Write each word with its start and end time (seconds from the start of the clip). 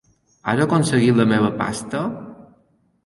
Has 0.53 0.61
aconseguit 0.63 1.19
la 1.21 1.27
meva 1.33 1.51
"pasta"? 1.63 2.03